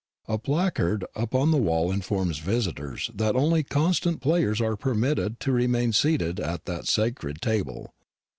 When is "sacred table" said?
6.87-7.93